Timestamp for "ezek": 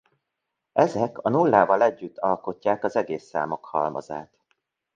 0.73-1.17